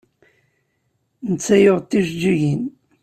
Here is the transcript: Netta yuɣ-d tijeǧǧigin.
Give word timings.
Netta 1.29 1.55
yuɣ-d 1.63 1.89
tijeǧǧigin. 1.91 2.63